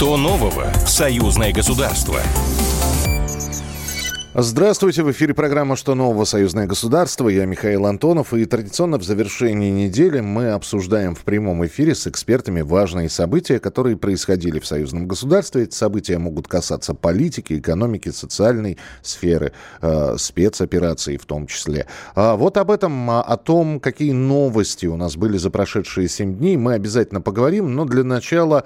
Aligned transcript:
Что 0.00 0.16
нового 0.16 0.72
союзное 0.86 1.52
государство? 1.52 2.22
Здравствуйте, 4.32 5.02
в 5.02 5.10
эфире 5.10 5.34
программа 5.34 5.74
«Что 5.74 5.96
нового? 5.96 6.24
Союзное 6.24 6.68
государство». 6.68 7.28
Я 7.28 7.46
Михаил 7.46 7.84
Антонов. 7.84 8.32
И 8.32 8.44
традиционно 8.44 8.96
в 8.96 9.02
завершении 9.02 9.70
недели 9.70 10.20
мы 10.20 10.50
обсуждаем 10.50 11.16
в 11.16 11.24
прямом 11.24 11.66
эфире 11.66 11.96
с 11.96 12.06
экспертами 12.06 12.60
важные 12.60 13.08
события, 13.08 13.58
которые 13.58 13.96
происходили 13.96 14.60
в 14.60 14.66
союзном 14.66 15.08
государстве. 15.08 15.64
Эти 15.64 15.74
события 15.74 16.16
могут 16.18 16.46
касаться 16.46 16.94
политики, 16.94 17.58
экономики, 17.58 18.10
социальной 18.10 18.78
сферы, 19.02 19.50
э, 19.82 20.14
спецопераций 20.16 21.16
в 21.16 21.26
том 21.26 21.48
числе. 21.48 21.88
А 22.14 22.36
вот 22.36 22.56
об 22.56 22.70
этом, 22.70 23.10
о 23.10 23.36
том, 23.36 23.80
какие 23.80 24.12
новости 24.12 24.86
у 24.86 24.96
нас 24.96 25.16
были 25.16 25.38
за 25.38 25.50
прошедшие 25.50 26.08
семь 26.08 26.36
дней, 26.36 26.56
мы 26.56 26.74
обязательно 26.74 27.20
поговорим. 27.20 27.74
Но 27.74 27.84
для 27.84 28.04
начала 28.04 28.62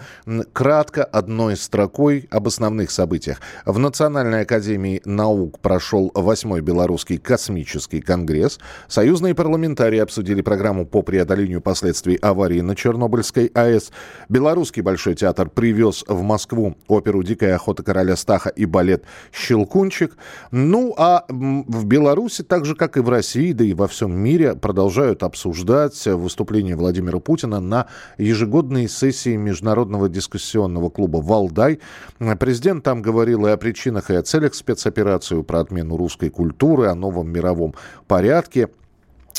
кратко 0.52 1.04
одной 1.04 1.56
строкой 1.56 2.28
об 2.30 2.48
основных 2.48 2.90
событиях. 2.90 3.38
В 3.64 3.78
Национальной 3.78 4.42
академии 4.42 5.00
наук 5.06 5.53
прошел 5.60 6.10
восьмой 6.14 6.60
белорусский 6.60 7.18
космический 7.18 8.00
конгресс. 8.00 8.58
Союзные 8.88 9.34
парламентарии 9.34 9.98
обсудили 9.98 10.42
программу 10.42 10.86
по 10.86 11.02
преодолению 11.02 11.60
последствий 11.60 12.16
аварии 12.16 12.60
на 12.60 12.74
Чернобыльской 12.74 13.46
АЭС. 13.46 13.92
Белорусский 14.28 14.82
Большой 14.82 15.14
театр 15.14 15.48
привез 15.48 16.04
в 16.08 16.22
Москву 16.22 16.76
оперу 16.88 17.22
«Дикая 17.22 17.54
охота 17.54 17.82
короля 17.82 18.16
Стаха» 18.16 18.50
и 18.50 18.64
балет 18.64 19.04
«Щелкунчик». 19.32 20.16
Ну, 20.50 20.94
а 20.96 21.24
в 21.28 21.86
Беларуси, 21.86 22.42
так 22.42 22.64
же, 22.64 22.74
как 22.74 22.96
и 22.96 23.00
в 23.00 23.08
России, 23.08 23.52
да 23.52 23.64
и 23.64 23.74
во 23.74 23.88
всем 23.88 24.16
мире, 24.16 24.54
продолжают 24.54 25.22
обсуждать 25.22 26.06
выступление 26.06 26.76
Владимира 26.76 27.18
Путина 27.18 27.60
на 27.60 27.86
ежегодной 28.18 28.88
сессии 28.88 29.36
Международного 29.36 30.08
дискуссионного 30.08 30.90
клуба 30.90 31.18
«Валдай». 31.18 31.80
Президент 32.40 32.84
там 32.84 33.02
говорил 33.02 33.46
и 33.46 33.50
о 33.50 33.56
причинах, 33.56 34.10
и 34.10 34.14
о 34.14 34.22
целях 34.22 34.54
спецоперации, 34.54 35.42
про 35.44 35.60
отмену 35.60 35.96
русской 35.96 36.30
культуры, 36.30 36.88
о 36.88 36.94
новом 36.94 37.30
мировом 37.30 37.74
порядке. 38.08 38.68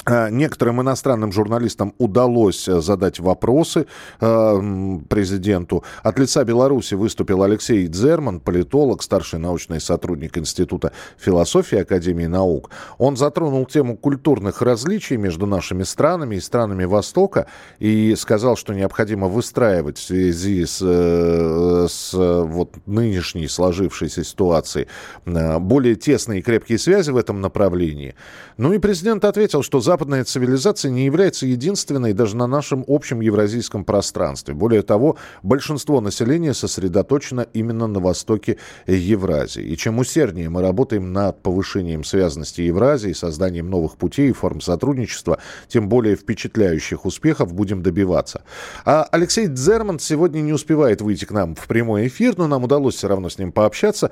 А, 0.06 0.30
некоторым 0.30 0.82
иностранным 0.82 1.32
журналистам 1.32 1.96
удалось 1.98 2.68
э, 2.68 2.80
задать 2.80 3.20
вопросы 3.20 3.88
э, 4.22 5.00
президенту. 5.10 5.84
От 6.04 6.20
лица 6.20 6.44
Беларуси 6.44 6.94
выступил 6.94 7.42
Алексей 7.42 7.88
Дзерман, 7.88 8.40
политолог, 8.40 9.02
старший 9.02 9.40
научный 9.40 9.82
сотрудник 9.82 10.38
Института 10.38 10.92
философии 11.18 11.80
Академии 11.80 12.28
наук. 12.28 12.70
Он 13.00 13.18
затронул 13.18 13.66
тему 13.66 13.98
культурных 13.98 14.62
различий 14.62 15.18
между 15.18 15.48
нашими 15.48 15.82
странами 15.82 16.36
и 16.36 16.40
странами 16.40 16.86
Востока 16.86 17.48
и 17.80 18.14
сказал, 18.16 18.58
что 18.58 18.76
необходимо 18.76 19.28
выстраивать 19.28 19.98
в 19.98 20.04
связи 20.04 20.66
с, 20.66 20.82
э, 20.84 21.88
с 21.90 22.14
вот 22.14 22.76
нынешней 22.86 23.48
сложившейся 23.48 24.24
ситуацией 24.24 24.88
э, 25.26 25.58
более 25.58 25.96
тесные 25.96 26.42
и 26.42 26.44
крепкие 26.44 26.78
связи 26.78 27.10
в 27.10 27.18
этом 27.18 27.42
направлении. 27.42 28.14
Ну 28.58 28.72
и 28.72 28.78
президент 28.78 29.26
ответил, 29.26 29.64
что 29.64 29.80
западная 29.96 30.26
цивилизация 30.26 30.92
не 30.92 31.06
является 31.06 31.46
единственной 31.46 32.12
даже 32.12 32.36
на 32.36 32.48
нашем 32.48 32.84
общем 32.86 33.22
евразийском 33.22 33.86
пространстве. 33.86 34.54
Более 34.54 34.82
того, 34.82 35.16
большинство 35.42 36.02
населения 36.02 36.54
сосредоточено 36.54 37.48
именно 37.54 37.88
на 37.88 38.02
востоке 38.02 38.58
Евразии. 38.88 39.64
И 39.64 39.78
чем 39.78 40.00
усерднее 40.00 40.50
мы 40.50 40.62
работаем 40.62 41.14
над 41.14 41.42
повышением 41.42 42.04
связанности 42.04 42.60
Евразии, 42.60 43.14
созданием 43.14 43.70
новых 43.70 43.96
путей 43.96 44.32
и 44.32 44.34
форм 44.34 44.60
сотрудничества, 44.60 45.38
тем 45.70 45.88
более 45.88 46.18
впечатляющих 46.18 47.06
успехов 47.06 47.54
будем 47.54 47.82
добиваться. 47.82 48.42
А 48.84 49.08
Алексей 49.10 49.48
Дзерман 49.48 50.00
сегодня 50.00 50.42
не 50.42 50.52
успевает 50.52 51.00
выйти 51.00 51.24
к 51.24 51.32
нам 51.32 51.56
в 51.56 51.68
прямой 51.68 52.08
эфир, 52.08 52.38
но 52.38 52.48
нам 52.48 52.66
удалось 52.66 52.96
все 52.96 53.08
равно 53.08 53.30
с 53.30 53.38
ним 53.38 53.54
пообщаться. 53.54 54.12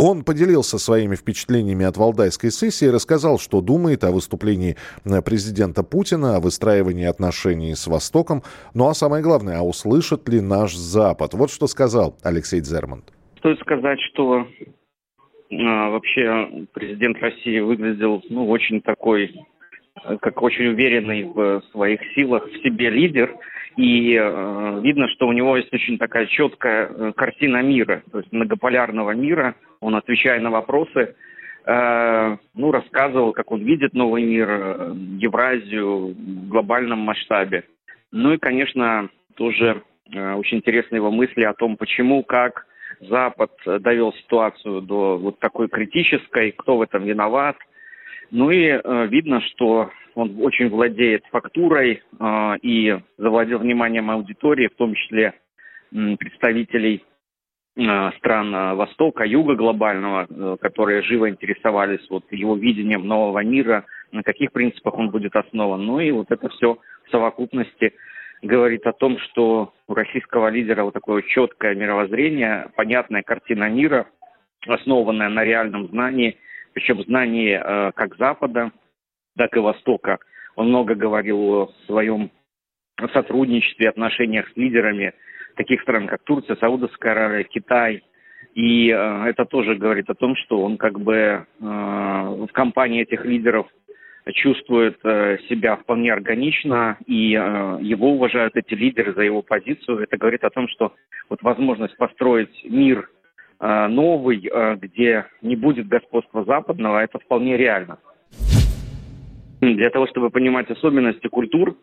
Он 0.00 0.22
поделился 0.22 0.78
своими 0.78 1.16
впечатлениями 1.16 1.84
от 1.84 1.96
Валдайской 1.96 2.50
сессии 2.52 2.86
и 2.86 2.90
рассказал, 2.90 3.38
что 3.40 3.60
думает 3.60 4.04
о 4.04 4.12
выступлении 4.12 4.76
э, 5.04 5.22
президента 5.22 5.82
Путина, 5.82 6.36
о 6.36 6.40
выстраивании 6.40 7.06
отношений 7.06 7.74
с 7.74 7.88
Востоком, 7.88 8.42
ну 8.74 8.88
а 8.88 8.94
самое 8.94 9.24
главное, 9.24 9.58
а 9.58 9.62
услышит 9.62 10.28
ли 10.28 10.40
наш 10.40 10.72
Запад? 10.74 11.34
Вот 11.34 11.50
что 11.50 11.66
сказал 11.66 12.14
Алексей 12.22 12.60
Дзермант. 12.60 13.12
Стоит 13.38 13.58
сказать, 13.58 13.98
что 14.12 14.46
э, 15.50 15.56
вообще 15.56 16.66
президент 16.72 17.18
России 17.18 17.58
выглядел 17.58 18.22
ну, 18.30 18.48
очень 18.48 18.80
такой, 18.80 19.34
э, 20.04 20.16
как 20.20 20.40
очень 20.42 20.68
уверенный 20.68 21.24
в 21.24 21.62
своих 21.72 22.00
силах, 22.14 22.46
в 22.46 22.62
себе 22.62 22.90
лидер– 22.90 23.34
и 23.78 24.18
э, 24.20 24.80
видно, 24.82 25.06
что 25.10 25.28
у 25.28 25.32
него 25.32 25.56
есть 25.56 25.72
очень 25.72 25.98
такая 25.98 26.26
четкая 26.26 27.12
картина 27.12 27.62
мира, 27.62 28.02
то 28.10 28.18
есть 28.18 28.32
многополярного 28.32 29.12
мира. 29.12 29.54
Он, 29.80 29.94
отвечая 29.94 30.40
на 30.40 30.50
вопросы, 30.50 31.14
э, 31.64 32.36
ну, 32.54 32.70
рассказывал, 32.72 33.32
как 33.32 33.50
он 33.50 33.62
видит 33.62 33.94
новый 33.94 34.24
мир, 34.24 34.48
э, 34.50 34.92
Евразию 35.18 36.14
в 36.14 36.48
глобальном 36.48 37.00
масштабе. 37.00 37.64
Ну 38.10 38.32
и, 38.32 38.38
конечно, 38.38 39.08
тоже 39.34 39.82
э, 40.12 40.32
очень 40.34 40.58
интересны 40.58 40.96
его 40.96 41.10
мысли 41.10 41.42
о 41.42 41.54
том, 41.54 41.76
почему, 41.76 42.22
как 42.22 42.66
Запад 43.00 43.52
довел 43.64 44.12
ситуацию 44.14 44.80
до 44.82 45.18
вот 45.18 45.38
такой 45.38 45.68
критической, 45.68 46.52
кто 46.52 46.78
в 46.78 46.82
этом 46.82 47.04
виноват. 47.04 47.56
Ну 48.30 48.50
и 48.50 48.66
э, 48.66 49.06
видно, 49.06 49.40
что 49.42 49.90
он 50.14 50.36
очень 50.40 50.68
владеет 50.68 51.24
фактурой 51.30 52.02
э, 52.18 52.56
и 52.62 52.98
завладел 53.16 53.58
вниманием 53.60 54.10
аудитории, 54.10 54.68
в 54.68 54.76
том 54.76 54.94
числе 54.94 55.34
представителей 55.90 57.04
стран 58.16 58.54
э, 58.54 58.74
Востока, 58.74 59.24
Юга 59.24 59.54
глобального, 59.54 60.26
э, 60.28 60.56
которые 60.60 61.02
живо 61.02 61.30
интересовались 61.30 62.04
вот 62.10 62.24
его 62.32 62.56
видением 62.56 63.06
нового 63.06 63.44
мира, 63.44 63.84
на 64.10 64.22
каких 64.22 64.52
принципах 64.52 64.94
он 64.94 65.10
будет 65.10 65.36
основан. 65.36 65.86
Ну 65.86 66.00
и 66.00 66.10
вот 66.10 66.30
это 66.30 66.48
все 66.48 66.78
в 67.04 67.10
совокупности 67.10 67.94
говорит 68.42 68.86
о 68.86 68.92
том, 68.92 69.18
что 69.20 69.72
у 69.86 69.94
российского 69.94 70.48
лидера 70.48 70.82
вот 70.84 70.94
такое 70.94 71.22
четкое 71.22 71.74
мировоззрение, 71.74 72.68
понятная 72.74 73.22
картина 73.22 73.68
мира, 73.68 74.06
основанная 74.66 75.28
на 75.28 75.44
реальном 75.44 75.86
знании, 75.88 76.36
причем 76.72 77.02
знании 77.04 77.60
э, 77.62 77.92
как 77.92 78.16
Запада, 78.16 78.72
так 79.36 79.56
и 79.56 79.60
Востока. 79.60 80.18
Он 80.56 80.68
много 80.68 80.96
говорил 80.96 81.38
о 81.38 81.72
своем 81.86 82.32
сотрудничестве, 83.12 83.88
отношениях 83.88 84.48
с 84.48 84.56
лидерами 84.56 85.12
таких 85.58 85.82
стран, 85.82 86.06
как 86.06 86.22
Турция, 86.22 86.56
Саудовская 86.56 87.12
Аравия, 87.12 87.44
Китай. 87.44 88.02
И 88.54 88.90
э, 88.90 89.24
это 89.26 89.44
тоже 89.44 89.74
говорит 89.74 90.08
о 90.08 90.14
том, 90.14 90.34
что 90.36 90.62
он 90.62 90.78
как 90.78 90.98
бы 91.00 91.14
э, 91.14 91.44
в 91.60 92.48
компании 92.52 93.02
этих 93.02 93.24
лидеров 93.24 93.66
чувствует 94.32 94.98
э, 95.04 95.38
себя 95.48 95.76
вполне 95.76 96.12
органично, 96.12 96.96
и 97.06 97.30
его 97.80 98.12
уважают 98.12 98.56
эти 98.56 98.74
лидеры 98.74 99.14
за 99.14 99.22
его 99.22 99.42
позицию. 99.42 99.98
Это 100.00 100.16
говорит 100.16 100.44
о 100.44 100.50
том, 100.50 100.68
что 100.68 100.94
вот 101.28 101.42
возможность 101.42 101.96
построить 101.96 102.64
мир 102.64 103.10
новый, 103.60 104.48
где 104.76 105.26
не 105.42 105.56
будет 105.56 105.88
господства 105.88 106.44
западного, 106.44 107.00
это 107.00 107.18
вполне 107.18 107.56
реально. 107.56 107.98
Для 109.60 109.90
того, 109.90 110.06
чтобы 110.06 110.30
понимать 110.30 110.70
особенности 110.70 111.26
культур, 111.26 111.76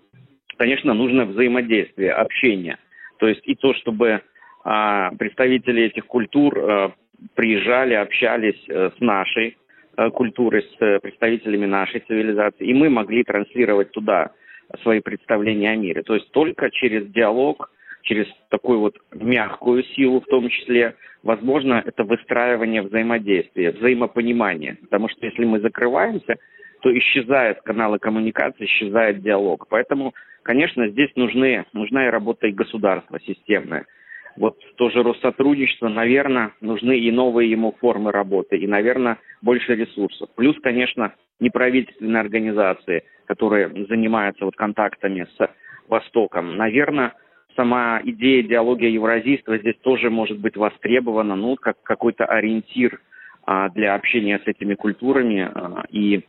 конечно, 0.57 0.93
нужно 0.93 1.25
взаимодействие, 1.25 2.13
общение. 2.13 2.77
То 3.17 3.27
есть 3.27 3.41
и 3.45 3.55
то, 3.55 3.73
чтобы 3.73 4.21
а, 4.63 5.11
представители 5.11 5.83
этих 5.83 6.05
культур 6.05 6.57
а, 6.57 6.91
приезжали, 7.35 7.93
общались 7.93 8.61
а, 8.69 8.91
с 8.95 8.99
нашей 8.99 9.57
а, 9.95 10.09
культурой, 10.09 10.63
с 10.77 10.99
представителями 10.99 11.65
нашей 11.65 12.01
цивилизации, 12.01 12.67
и 12.67 12.73
мы 12.73 12.89
могли 12.89 13.23
транслировать 13.23 13.91
туда 13.91 14.31
свои 14.81 14.99
представления 14.99 15.71
о 15.71 15.75
мире. 15.75 16.03
То 16.03 16.15
есть 16.15 16.31
только 16.31 16.69
через 16.71 17.07
диалог, 17.11 17.71
через 18.01 18.27
такую 18.49 18.79
вот 18.79 18.97
мягкую 19.13 19.83
силу 19.83 20.21
в 20.21 20.25
том 20.25 20.49
числе, 20.49 20.95
возможно, 21.23 21.81
это 21.85 22.03
выстраивание 22.03 22.81
взаимодействия, 22.81 23.71
взаимопонимания. 23.71 24.77
Потому 24.81 25.09
что 25.09 25.25
если 25.25 25.45
мы 25.45 25.59
закрываемся, 25.59 26.37
то 26.81 26.97
исчезают 26.97 27.61
каналы 27.61 27.99
коммуникации, 27.99 28.65
исчезает 28.65 29.21
диалог. 29.21 29.67
Поэтому, 29.69 30.13
конечно, 30.45 30.87
здесь 30.87 31.09
нужны, 31.15 31.65
нужна 31.73 32.07
и 32.07 32.09
работа 32.09 32.47
и 32.47 32.53
государства 32.53 33.19
системная. 33.19 33.85
Вот 34.37 34.57
тоже 34.75 35.01
Россотрудничество, 35.01 35.87
наверное, 35.87 36.53
нужны 36.61 36.97
и 36.99 37.11
новые 37.11 37.49
ему 37.49 37.75
формы 37.79 38.11
работы, 38.11 38.57
и, 38.57 38.67
наверное, 38.67 39.17
больше 39.41 39.75
ресурсов. 39.75 40.29
Плюс, 40.35 40.55
конечно, 40.61 41.13
неправительственные 41.39 42.21
организации, 42.21 43.03
которые 43.27 43.69
занимаются 43.87 44.45
вот 44.45 44.55
контактами 44.55 45.27
с 45.37 45.49
Востоком. 45.87 46.57
Наверное, 46.57 47.13
сама 47.55 48.01
идея 48.03 48.43
диалогия 48.43 48.89
евразийства 48.89 49.57
здесь 49.57 49.77
тоже 49.81 50.09
может 50.09 50.39
быть 50.39 50.57
востребована, 50.57 51.35
ну, 51.35 51.55
как 51.55 51.81
какой-то 51.83 52.25
ориентир 52.25 52.99
а, 53.45 53.69
для 53.69 53.95
общения 53.95 54.39
с 54.39 54.47
этими 54.47 54.75
культурами 54.75 55.49
а, 55.53 55.85
и 55.89 56.25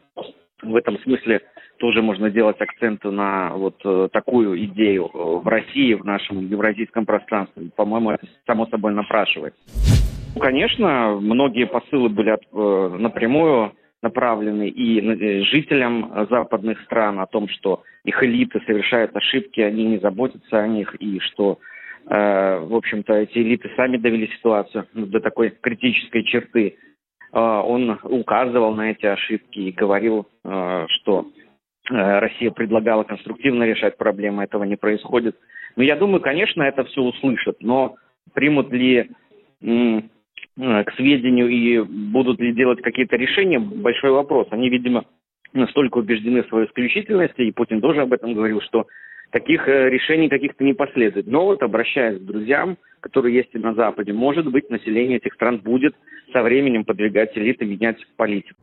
в 0.62 0.74
этом 0.74 0.98
смысле 1.00 1.42
тоже 1.78 2.02
можно 2.02 2.30
делать 2.30 2.60
акценты 2.60 3.10
на 3.10 3.50
вот 3.54 3.76
э, 3.84 4.08
такую 4.12 4.58
идею 4.64 5.06
э, 5.06 5.08
в 5.12 5.46
России, 5.46 5.94
в 5.94 6.04
нашем 6.04 6.46
евразийском 6.46 7.04
пространстве. 7.04 7.70
По-моему, 7.76 8.10
это 8.10 8.26
само 8.46 8.66
собой 8.66 8.94
напрашивается. 8.94 9.60
Ну, 10.34 10.40
конечно, 10.40 11.18
многие 11.20 11.66
посылы 11.66 12.08
были 12.08 12.32
э, 12.32 12.96
напрямую 12.98 13.72
направлены 14.02 14.68
и 14.68 15.42
жителям 15.44 16.26
западных 16.30 16.80
стран 16.82 17.18
о 17.18 17.26
том, 17.26 17.48
что 17.48 17.82
их 18.04 18.22
элиты 18.22 18.60
совершают 18.66 19.16
ошибки, 19.16 19.60
они 19.60 19.84
не 19.84 19.98
заботятся 19.98 20.60
о 20.60 20.68
них, 20.68 20.94
и 21.00 21.18
что, 21.18 21.58
в 22.04 22.76
общем-то, 22.76 23.14
эти 23.14 23.38
элиты 23.38 23.68
сами 23.74 23.96
довели 23.96 24.28
ситуацию 24.28 24.86
до 24.92 25.18
такой 25.18 25.50
критической 25.50 26.22
черты. 26.22 26.76
Он 27.38 27.98
указывал 28.02 28.74
на 28.74 28.92
эти 28.92 29.04
ошибки 29.04 29.58
и 29.58 29.72
говорил, 29.72 30.26
что 30.42 31.26
Э, 31.90 32.18
Россия 32.18 32.50
предлагала 32.50 33.04
конструктивно 33.04 33.64
решать 33.64 33.96
проблемы, 33.96 34.44
этого 34.44 34.64
не 34.64 34.76
происходит. 34.76 35.36
Но 35.76 35.82
я 35.82 35.96
думаю, 35.96 36.20
конечно, 36.20 36.62
это 36.62 36.84
все 36.84 37.00
услышат, 37.00 37.56
но 37.60 37.96
примут 38.34 38.72
ли 38.72 39.10
к 39.60 40.92
сведению 40.96 41.48
и 41.48 41.80
будут 41.80 42.40
ли 42.40 42.52
делать 42.52 42.80
какие-то 42.82 43.16
решения, 43.16 43.58
большой 43.58 44.10
вопрос. 44.10 44.48
Они, 44.50 44.68
видимо, 44.68 45.04
настолько 45.52 45.98
убеждены 45.98 46.42
в 46.42 46.48
своей 46.48 46.66
исключительности, 46.66 47.42
и 47.42 47.52
Путин 47.52 47.80
тоже 47.80 48.02
об 48.02 48.12
этом 48.12 48.34
говорил, 48.34 48.60
что 48.60 48.86
таких 49.30 49.68
э, 49.68 49.90
решений 49.90 50.28
каких-то 50.28 50.64
не 50.64 50.74
последует. 50.74 51.26
Но 51.26 51.44
вот 51.44 51.62
обращаясь 51.62 52.18
к 52.18 52.24
друзьям, 52.24 52.76
которые 53.00 53.36
есть 53.36 53.50
и 53.52 53.58
на 53.58 53.74
Западе, 53.74 54.12
может 54.12 54.50
быть, 54.50 54.70
население 54.70 55.18
этих 55.18 55.34
стран 55.34 55.58
будет 55.58 55.94
со 56.32 56.42
временем 56.42 56.84
подвигать 56.84 57.36
элиты 57.36 57.64
менять 57.64 57.98
политику. 58.16 58.60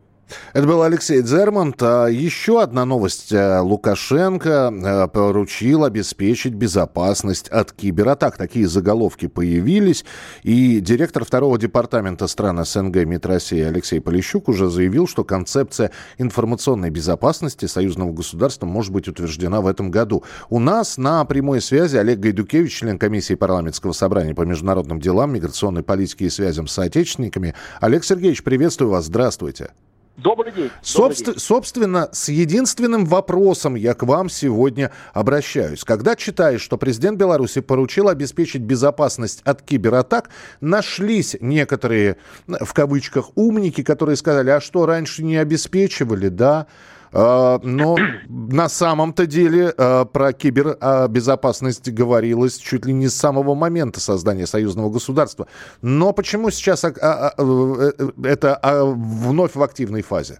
Это 0.54 0.68
был 0.68 0.84
Алексей 0.84 1.22
Дзермант. 1.22 1.81
А 1.81 2.08
еще 2.08 2.62
одна 2.62 2.86
новость. 2.86 3.31
Э, 3.31 3.60
Лукашенко 3.60 4.74
э, 4.74 5.08
поручил 5.08 5.84
обеспечить 5.84 6.54
безопасность 6.54 7.48
от 7.50 7.72
кибератак. 7.72 8.38
Такие 8.38 8.68
заголовки 8.68 9.28
появились. 9.28 10.06
И 10.44 10.80
директор 10.80 11.25
второго 11.25 11.58
департамента 11.58 12.28
стран 12.28 12.64
СНГ 12.64 13.06
МИД 13.06 13.25
России 13.25 13.62
Алексей 13.62 14.00
Полищук 14.00 14.50
уже 14.50 14.70
заявил, 14.70 15.08
что 15.08 15.24
концепция 15.24 15.92
информационной 16.18 16.90
безопасности 16.90 17.66
союзного 17.66 18.12
государства 18.12 18.66
может 18.66 18.92
быть 18.92 19.08
утверждена 19.08 19.62
в 19.62 19.68
этом 19.68 19.92
году. 19.92 20.24
У 20.50 20.60
нас 20.60 20.98
на 20.98 21.24
прямой 21.26 21.62
связи 21.62 21.98
Олег 21.98 22.19
Гайдукевич, 22.19 22.80
член 22.80 22.98
комиссии 22.98 23.36
парламентского 23.36 23.92
собрания 23.92 24.36
по 24.36 24.44
международным 24.44 25.00
делам, 25.00 25.34
миграционной 25.34 25.84
политике 25.84 26.26
и 26.26 26.30
связям 26.30 26.68
с 26.68 26.74
соотечественниками. 26.74 27.54
Олег 27.80 28.04
Сергеевич, 28.04 28.44
приветствую 28.44 28.92
вас. 28.92 29.06
Здравствуйте. 29.06 29.72
Добрый 30.18 30.51
день. 30.51 30.69
Собствен, 30.83 31.25
Добрый 31.25 31.33
день. 31.33 31.42
Собственно, 31.42 32.10
с 32.12 32.30
единственным 32.30 33.06
вопросом 33.06 33.74
я 33.74 33.95
к 33.95 34.04
вам 34.04 34.30
сегодня 34.30 34.92
обращаюсь. 35.13 35.83
Когда 35.83 36.15
читаешь, 36.15 36.62
что 36.62 36.77
президент 36.77 37.18
Беларуси 37.18 37.62
поручил 37.62 38.10
обеспечить 38.10 38.62
безопасность 38.62 39.42
от 39.44 39.63
кибератак, 39.63 40.30
нашлись 40.62 41.36
некоторые, 41.42 42.18
в 42.48 42.74
кавычках, 42.74 43.31
умники, 43.36 43.81
которые 43.81 44.15
сказали, 44.15 44.51
а 44.51 44.62
что, 44.62 44.86
раньше 44.86 45.24
не 45.24 45.38
обеспечивали, 45.38 46.30
да? 46.30 46.68
А, 47.13 47.60
но 47.62 47.95
на 48.27 48.68
самом-то 48.69 49.27
деле 49.27 49.74
а, 49.77 50.06
про 50.06 50.33
кибербезопасность 50.33 51.92
говорилось 51.92 52.57
чуть 52.57 52.86
ли 52.86 52.94
не 52.94 53.07
с 53.07 53.15
самого 53.15 53.54
момента 53.54 54.00
создания 54.00 54.48
союзного 54.48 54.89
государства. 54.89 55.48
Но 55.81 56.12
почему 56.13 56.50
сейчас 56.50 56.83
а, 56.83 57.33
э, 57.38 57.92
это 58.24 58.60
вновь 58.63 59.56
в 59.56 59.62
активной 59.62 60.01
фазе? 60.01 60.39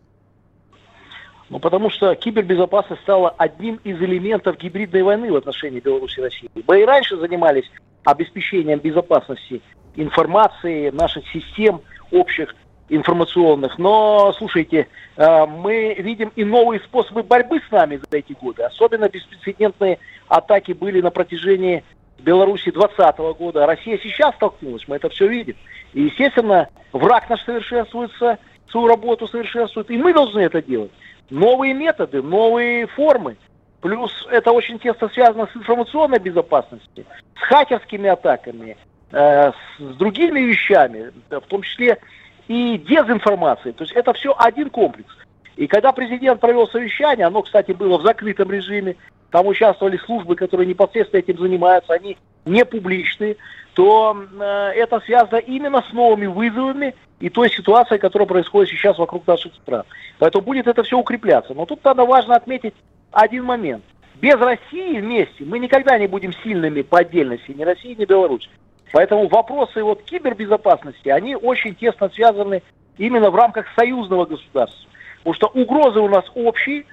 Ну, 1.49 1.59
потому 1.59 1.91
что 1.91 2.15
кибербезопасность 2.15 3.03
стала 3.03 3.29
одним 3.37 3.75
из 3.83 4.01
элементов 4.01 4.57
гибридной 4.57 5.03
войны 5.03 5.31
в 5.31 5.35
отношении 5.35 5.79
Беларуси 5.79 6.19
и 6.19 6.23
России. 6.23 6.49
Мы 6.67 6.81
и 6.81 6.85
раньше 6.85 7.17
занимались 7.17 7.69
обеспечением 8.03 8.79
безопасности 8.79 9.61
информации, 9.95 10.89
наших 10.89 11.23
систем 11.27 11.81
общих 12.11 12.55
информационных. 12.89 13.77
Но, 13.77 14.33
слушайте, 14.38 14.88
э, 15.15 15.45
мы 15.45 15.95
видим 15.95 16.31
и 16.35 16.44
новые 16.44 16.80
способы 16.81 17.24
борьбы 17.24 17.62
с 17.68 17.71
нами 17.71 17.97
за 17.97 18.18
эти 18.18 18.33
годы. 18.33 18.63
Особенно 18.63 19.09
беспрецедентные 19.09 20.00
атаки 20.27 20.74
были 20.74 21.01
на 21.01 21.12
протяжении 21.12 21.83
Беларуси 22.19 22.71
2020 22.71 23.18
года. 23.38 23.65
Россия 23.65 23.97
сейчас 23.97 24.35
столкнулась, 24.35 24.88
мы 24.88 24.97
это 24.97 25.09
все 25.09 25.27
видим. 25.27 25.56
И, 25.94 26.03
естественно, 26.03 26.69
враг 26.91 27.30
наш 27.30 27.44
совершенствуется, 27.44 28.38
свою 28.69 28.88
работу 28.88 29.27
совершенствует, 29.27 29.91
и 29.91 29.97
мы 29.97 30.13
должны 30.13 30.39
это 30.39 30.62
делать. 30.62 30.91
Новые 31.29 31.74
методы, 31.74 32.21
новые 32.21 32.88
формы. 32.88 33.38
Плюс 33.81 34.27
это 34.31 34.51
очень 34.51 34.79
тесно 34.79 35.09
связано 35.09 35.47
с 35.51 35.56
информационной 35.57 36.19
безопасностью, 36.19 37.06
с 37.36 37.39
хакерскими 37.39 38.09
атаками, 38.09 38.77
э, 39.12 39.51
с 39.51 39.95
другими 39.97 40.39
вещами, 40.39 41.12
в 41.29 41.41
том 41.41 41.62
числе 41.62 42.00
и 42.47 42.77
дезинформации. 42.77 43.71
То 43.71 43.83
есть 43.83 43.93
это 43.93 44.13
все 44.13 44.35
один 44.37 44.69
комплекс. 44.69 45.13
И 45.55 45.67
когда 45.67 45.91
президент 45.91 46.39
провел 46.39 46.67
совещание, 46.67 47.27
оно, 47.27 47.41
кстати, 47.41 47.71
было 47.71 47.97
в 47.97 48.03
закрытом 48.03 48.51
режиме, 48.51 48.95
там 49.29 49.47
участвовали 49.47 49.97
службы, 49.97 50.35
которые 50.35 50.67
непосредственно 50.67 51.19
этим 51.19 51.37
занимаются, 51.37 51.93
они 51.93 52.17
не 52.45 52.65
публичные, 52.65 53.37
то 53.73 54.15
э, 54.15 54.43
это 54.75 54.99
связано 55.01 55.37
именно 55.37 55.83
с 55.89 55.93
новыми 55.93 56.27
вызовами 56.27 56.95
и 57.19 57.29
той 57.29 57.49
ситуацией, 57.49 57.99
которая 57.99 58.27
происходит 58.27 58.69
сейчас 58.69 58.97
вокруг 58.97 59.25
наших 59.25 59.53
стран. 59.55 59.83
Поэтому 60.19 60.43
будет 60.43 60.67
это 60.67 60.83
все 60.83 60.97
укрепляться. 60.97 61.53
Но 61.53 61.65
тут 61.65 61.83
надо 61.83 62.05
важно 62.05 62.35
отметить 62.35 62.73
один 63.11 63.45
момент. 63.45 63.83
Без 64.21 64.35
России 64.35 64.99
вместе 64.99 65.43
мы 65.43 65.59
никогда 65.59 65.97
не 65.97 66.07
будем 66.07 66.33
сильными 66.43 66.81
по 66.81 66.99
отдельности, 66.99 67.51
ни 67.51 67.63
России, 67.63 67.95
ни 67.97 68.05
Беларусь. 68.05 68.49
Поэтому 68.93 69.27
вопросы 69.27 69.83
вот 69.83 70.03
кибербезопасности, 70.03 71.09
они 71.09 71.35
очень 71.35 71.73
тесно 71.73 72.09
связаны 72.09 72.61
именно 72.99 73.31
в 73.31 73.35
рамках 73.35 73.65
союзного 73.75 74.25
государства. 74.25 74.87
Потому 75.17 75.33
что 75.33 75.47
угрозы 75.47 75.99
у 75.99 76.07
нас 76.07 76.25
общие, 76.35 76.85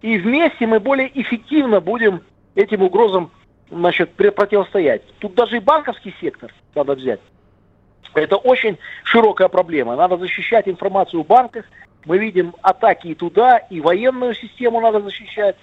и 0.00 0.18
вместе 0.18 0.68
мы 0.68 0.78
более 0.78 1.10
эффективно 1.20 1.80
будем 1.80 2.22
этим 2.54 2.84
угрозам 2.84 3.32
значит, 3.72 4.12
противостоять. 4.12 5.02
Тут 5.18 5.34
даже 5.34 5.56
и 5.56 5.60
банковский 5.60 6.14
сектор 6.20 6.54
надо 6.76 6.94
взять. 6.94 7.20
Это 8.14 8.36
очень 8.36 8.78
широкая 9.02 9.48
проблема. 9.48 9.96
Надо 9.96 10.16
защищать 10.16 10.68
информацию 10.68 11.24
в 11.24 11.26
банках. 11.26 11.64
Мы 12.04 12.18
видим 12.18 12.54
атаки 12.62 13.08
и 13.08 13.14
туда, 13.16 13.58
и 13.58 13.80
военную 13.80 14.34
систему 14.34 14.80
надо 14.80 15.00
защищать, 15.00 15.56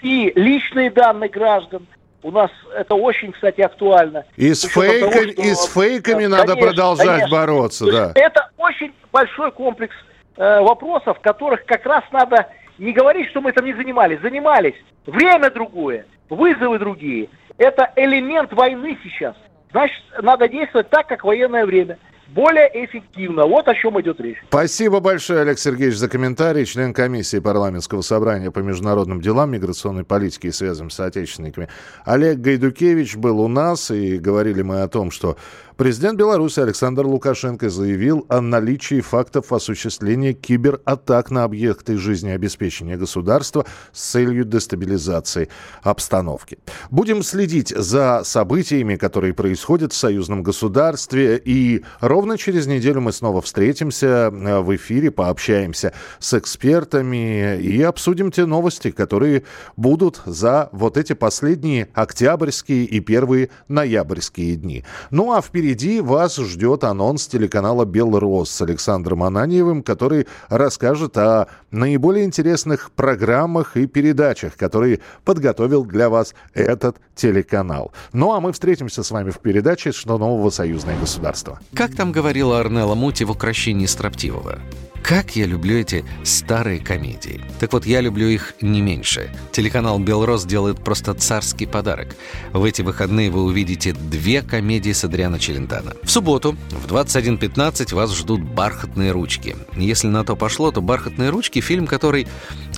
и 0.00 0.32
личные 0.34 0.90
данные 0.90 1.28
граждан– 1.28 1.86
у 2.22 2.30
нас 2.30 2.50
это 2.74 2.94
очень, 2.94 3.32
кстати, 3.32 3.60
актуально. 3.60 4.24
И 4.36 4.54
с, 4.54 4.62
фейками, 4.62 5.00
того, 5.00 5.12
что, 5.12 5.42
и 5.42 5.54
с 5.54 5.66
фейками 5.66 6.22
да, 6.24 6.28
надо 6.28 6.52
конечно, 6.54 6.66
продолжать 6.68 7.06
конечно. 7.06 7.36
бороться, 7.36 7.86
да. 7.86 8.12
Это 8.14 8.50
очень 8.56 8.92
большой 9.10 9.50
комплекс 9.52 9.94
э, 10.36 10.60
вопросов, 10.60 11.18
которых 11.20 11.64
как 11.64 11.84
раз 11.84 12.04
надо 12.12 12.48
не 12.78 12.92
говорить, 12.92 13.28
что 13.30 13.40
мы 13.40 13.50
этим 13.50 13.64
не 13.64 13.74
занимались. 13.74 14.20
Занимались. 14.20 14.74
Время 15.06 15.50
другое, 15.50 16.06
вызовы 16.28 16.78
другие. 16.78 17.28
Это 17.58 17.92
элемент 17.96 18.52
войны 18.52 18.98
сейчас. 19.02 19.34
Значит, 19.72 20.02
надо 20.20 20.48
действовать 20.48 20.90
так, 20.90 21.06
как 21.06 21.24
военное 21.24 21.66
время 21.66 21.98
более 22.28 22.70
эффективно. 22.84 23.46
Вот 23.46 23.68
о 23.68 23.74
чем 23.74 24.00
идет 24.00 24.20
речь. 24.20 24.38
Спасибо 24.48 25.00
большое, 25.00 25.42
Олег 25.42 25.58
Сергеевич, 25.58 25.96
за 25.96 26.08
комментарий. 26.08 26.64
Член 26.64 26.94
комиссии 26.94 27.38
парламентского 27.38 28.00
собрания 28.02 28.50
по 28.50 28.60
международным 28.60 29.20
делам, 29.20 29.50
миграционной 29.50 30.04
политике 30.04 30.48
и 30.48 30.52
связям 30.52 30.90
с 30.90 30.94
соотечественниками. 30.94 31.68
Олег 32.04 32.38
Гайдукевич 32.38 33.16
был 33.16 33.40
у 33.40 33.48
нас, 33.48 33.90
и 33.90 34.18
говорили 34.18 34.62
мы 34.62 34.82
о 34.82 34.88
том, 34.88 35.10
что 35.10 35.36
Президент 35.82 36.16
Беларуси 36.16 36.60
Александр 36.60 37.04
Лукашенко 37.06 37.68
заявил 37.68 38.24
о 38.28 38.40
наличии 38.40 39.00
фактов 39.00 39.52
осуществления 39.52 40.32
кибератак 40.32 41.32
на 41.32 41.42
объекты 41.42 41.98
жизнеобеспечения 41.98 42.96
государства 42.96 43.66
с 43.90 44.12
целью 44.12 44.44
дестабилизации 44.44 45.48
обстановки. 45.82 46.60
Будем 46.92 47.24
следить 47.24 47.70
за 47.76 48.22
событиями, 48.22 48.94
которые 48.94 49.34
происходят 49.34 49.92
в 49.92 49.96
союзном 49.96 50.44
государстве, 50.44 51.36
и 51.44 51.82
ровно 51.98 52.38
через 52.38 52.68
неделю 52.68 53.00
мы 53.00 53.10
снова 53.10 53.42
встретимся 53.42 54.30
э, 54.32 54.60
в 54.60 54.76
эфире, 54.76 55.10
пообщаемся 55.10 55.94
с 56.20 56.32
экспертами 56.32 57.58
и 57.60 57.82
обсудим 57.82 58.30
те 58.30 58.46
новости, 58.46 58.92
которые 58.92 59.42
будут 59.76 60.22
за 60.26 60.68
вот 60.70 60.96
эти 60.96 61.14
последние 61.14 61.88
октябрьские 61.92 62.84
и 62.84 63.00
первые 63.00 63.50
ноябрьские 63.66 64.54
дни. 64.54 64.84
Ну 65.10 65.32
а 65.32 65.42
впереди 65.42 65.71
впереди 65.72 66.00
вас 66.00 66.36
ждет 66.36 66.84
анонс 66.84 67.26
телеканала 67.26 67.86
«Белрос» 67.86 68.50
с 68.50 68.60
Александром 68.60 69.22
Ананьевым, 69.22 69.82
который 69.82 70.26
расскажет 70.50 71.16
о 71.16 71.46
наиболее 71.70 72.26
интересных 72.26 72.90
программах 72.90 73.78
и 73.78 73.86
передачах, 73.86 74.56
которые 74.56 75.00
подготовил 75.24 75.86
для 75.86 76.10
вас 76.10 76.34
этот 76.52 76.98
телеканал. 77.14 77.92
Ну 78.12 78.34
а 78.34 78.40
мы 78.40 78.52
встретимся 78.52 79.02
с 79.02 79.10
вами 79.10 79.30
в 79.30 79.38
передаче 79.38 79.92
«Что 79.92 80.18
нового 80.18 80.50
союзное 80.50 80.98
государство». 81.00 81.58
Как 81.74 81.94
там 81.94 82.12
говорила 82.12 82.60
Арнелла 82.60 82.94
Мути 82.94 83.24
в 83.24 83.30
украшении 83.30 83.86
строптивого? 83.86 84.58
Как 85.02 85.34
я 85.34 85.46
люблю 85.46 85.78
эти 85.78 86.04
старые 86.22 86.78
комедии. 86.78 87.40
Так 87.58 87.72
вот, 87.72 87.84
я 87.84 88.00
люблю 88.00 88.28
их 88.28 88.54
не 88.60 88.80
меньше. 88.80 89.30
Телеканал 89.50 89.98
«Белрос» 89.98 90.44
делает 90.44 90.82
просто 90.82 91.12
царский 91.12 91.66
подарок. 91.66 92.14
В 92.52 92.62
эти 92.62 92.82
выходные 92.82 93.30
вы 93.30 93.42
увидите 93.42 93.94
две 93.94 94.42
комедии 94.42 94.92
с 94.92 95.02
Адриана 95.04 95.40
Челентана. 95.52 95.92
В 96.02 96.10
субботу 96.10 96.56
в 96.70 96.86
21.15 96.86 97.94
вас 97.94 98.16
ждут 98.16 98.40
«Бархатные 98.40 99.12
ручки». 99.12 99.56
Если 99.76 100.06
на 100.08 100.24
то 100.24 100.34
пошло, 100.34 100.70
то 100.70 100.80
«Бархатные 100.80 101.30
ручки»— 101.30 101.60
фильм, 101.60 101.86
который, 101.86 102.26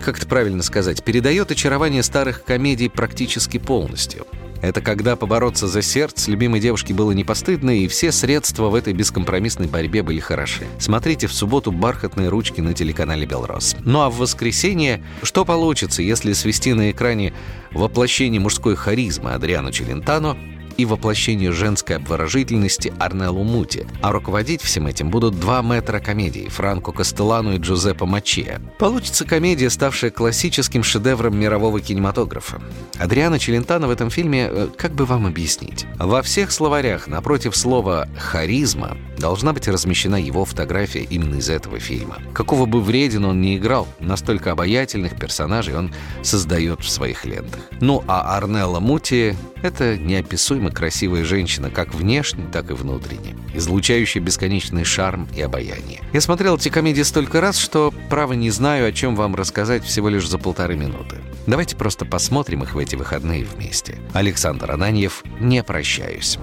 как 0.05 0.19
это 0.19 0.27
правильно 0.27 0.63
сказать, 0.63 1.05
передает 1.05 1.51
очарование 1.51 2.03
старых 2.03 2.45
комедий 2.45 2.89
практически 2.89 3.59
полностью. 3.59 4.27
Это 4.61 4.81
когда 4.81 5.15
побороться 5.15 5.69
за 5.69 5.83
сердце 5.83 6.31
любимой 6.31 6.59
девушки 6.59 6.93
было 6.95 7.13
не 7.13 7.23
постыдно, 7.23 7.79
и 7.79 7.87
все 7.87 8.11
средства 8.11 8.71
в 8.71 8.75
этой 8.75 8.95
бескомпромиссной 8.95 9.67
борьбе 9.67 10.03
были 10.03 10.21
хороши. 10.21 10.67
Смотрите 10.79 11.27
в 11.27 11.35
субботу 11.35 11.71
«Бархатные 11.71 12.29
ручки» 12.29 12.61
на 12.63 12.73
телеканале 12.73 13.27
«Белрос». 13.27 13.77
Ну 13.85 14.01
а 14.01 14.11
в 14.11 14.17
воскресенье 14.17 15.05
что 15.23 15.45
получится, 15.45 16.03
если 16.03 16.33
свести 16.33 16.73
на 16.73 16.91
экране 16.91 17.35
воплощение 17.73 18.41
мужской 18.41 18.75
харизмы 18.75 19.33
Адриану 19.33 19.71
Челентано 19.71 20.37
и 20.77 20.85
воплощение 20.85 21.53
женской 21.53 21.97
обворожительности 21.97 22.93
Арнеллу 22.99 23.45
Мути. 23.45 23.87
А 24.03 24.13
руководить 24.13 24.63
всем 24.63 24.87
этим 24.87 25.11
будут 25.11 25.39
два 25.39 25.63
метра 25.63 26.01
комедии 26.01 26.49
Франко 26.49 26.93
Кастеллану 26.93 27.55
и 27.55 27.59
Джузеппе 27.59 28.05
Мачия. 28.05 28.61
Получится 28.79 29.25
комедия, 29.25 29.71
ставшая 29.71 30.11
классическим 30.11 30.83
шедевром 30.83 31.39
мирового 31.39 31.81
кинематографа. 31.81 32.61
Адриана 32.99 33.39
Челентано 33.39 33.87
в 33.87 33.91
этом 33.91 34.11
фильме, 34.11 34.49
э, 34.51 34.69
как 34.77 34.93
бы 34.93 35.05
вам 35.05 35.27
объяснить? 35.27 35.87
Во 35.99 36.23
всех 36.23 36.51
словарях 36.51 37.07
напротив 37.07 37.57
слова 37.57 38.09
«харизма» 38.19 38.97
должна 39.19 39.53
быть 39.53 39.69
размещена 39.69 40.17
его 40.17 40.45
фотография 40.45 41.03
именно 41.03 41.37
из 41.37 41.49
этого 41.49 41.79
фильма. 41.79 42.19
Какого 42.33 42.67
бы 42.67 42.83
вреден 42.83 43.25
он 43.25 43.41
ни 43.41 43.57
играл, 43.57 43.87
настолько 44.01 44.53
обаятельных 44.53 45.17
персонажей 45.19 45.77
он 45.77 45.93
создает 46.23 46.81
в 46.81 46.89
своих 46.89 47.25
лентах. 47.25 47.61
Ну 47.81 48.03
а 48.07 48.37
Арнелла 48.37 48.81
Мути— 48.81 49.37
это 49.63 49.97
неописуемый 49.97 50.64
неописуемо 50.65 50.71
красивая 50.71 51.25
женщина, 51.25 51.71
как 51.71 51.95
внешне, 51.95 52.45
так 52.53 52.71
и 52.71 52.75
внутренне, 52.75 53.35
излучающая 53.55 54.21
бесконечный 54.21 54.85
шарм 54.85 55.29
и 55.35 55.43
обаяние. 55.43 56.01
Я 56.13 56.21
смотрел 56.21 56.57
эти 56.57 56.69
комедии 56.69 57.03
столько 57.03 57.41
раз, 57.41 57.59
что, 57.59 57.93
право, 58.11 58.33
не 58.35 58.51
знаю, 58.51 58.89
о 58.89 58.93
чем 58.93 59.17
вам 59.17 59.35
рассказать 59.35 59.85
всего 59.85 60.09
лишь 60.09 60.29
за 60.29 60.39
полторы 60.39 60.77
минуты. 60.77 61.17
Давайте 61.47 61.77
просто 61.77 62.05
посмотрим 62.05 62.63
их 62.63 62.75
в 62.75 62.79
эти 62.79 62.97
выходные 62.97 63.45
вместе. 63.45 63.99
Александр 64.13 64.71
Ананьев, 64.71 65.23
не 65.41 65.63
прощаюсь. 65.63 66.39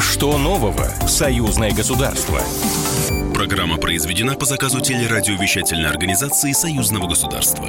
Что 0.00 0.36
нового? 0.36 0.88
Союзное 1.06 1.72
государство. 1.72 2.40
Программа 3.34 3.76
произведена 3.76 4.34
по 4.34 4.44
заказу 4.46 4.80
телерадиовещательной 4.80 5.88
организации 5.88 6.52
Союзного 6.52 7.08
государства. 7.08 7.68